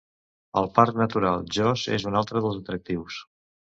El 0.61 0.69
Parc 0.77 0.97
Natural 1.03 1.45
Jos 1.59 1.87
és 2.01 2.09
un 2.13 2.21
altre 2.25 2.47
dels 2.47 2.63
atractius. 2.65 3.25